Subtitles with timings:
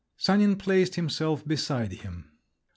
[0.17, 2.31] Sanin placed himself beside him.